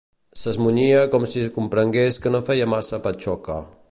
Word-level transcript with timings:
S'esmunyia 0.43 1.03
com 1.15 1.27
si 1.33 1.43
comprengués 1.59 2.19
que 2.25 2.33
no 2.37 2.43
feia 2.49 2.71
massa 2.75 3.03
patxoca 3.07 3.63